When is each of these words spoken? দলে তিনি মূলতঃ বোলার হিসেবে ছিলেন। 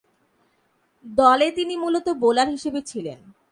দলে 1.05 1.47
তিনি 1.51 1.73
মূলতঃ 1.75 2.13
বোলার 2.21 2.47
হিসেবে 2.49 2.79
ছিলেন। 2.81 3.19